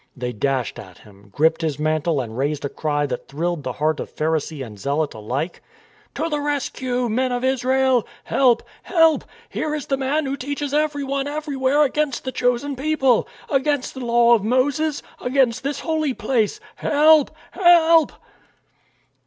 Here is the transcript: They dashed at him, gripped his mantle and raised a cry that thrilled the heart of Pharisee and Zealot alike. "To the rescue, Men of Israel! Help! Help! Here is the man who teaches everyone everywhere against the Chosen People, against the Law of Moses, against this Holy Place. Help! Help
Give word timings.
They 0.17 0.33
dashed 0.33 0.79
at 0.79 0.97
him, 0.97 1.29
gripped 1.31 1.61
his 1.61 1.77
mantle 1.77 2.21
and 2.21 2.35
raised 2.35 2.65
a 2.65 2.69
cry 2.69 3.05
that 3.05 3.27
thrilled 3.27 3.61
the 3.61 3.73
heart 3.73 3.99
of 3.99 4.09
Pharisee 4.15 4.65
and 4.65 4.79
Zealot 4.79 5.13
alike. 5.13 5.61
"To 6.15 6.27
the 6.27 6.39
rescue, 6.39 7.07
Men 7.07 7.31
of 7.31 7.43
Israel! 7.43 8.07
Help! 8.23 8.63
Help! 8.81 9.23
Here 9.47 9.75
is 9.75 9.85
the 9.85 9.97
man 9.97 10.25
who 10.25 10.35
teaches 10.35 10.73
everyone 10.73 11.27
everywhere 11.27 11.83
against 11.83 12.23
the 12.23 12.31
Chosen 12.31 12.75
People, 12.75 13.27
against 13.47 13.93
the 13.93 13.99
Law 14.03 14.33
of 14.33 14.43
Moses, 14.43 15.03
against 15.21 15.61
this 15.63 15.81
Holy 15.81 16.15
Place. 16.15 16.59
Help! 16.77 17.29
Help 17.51 18.11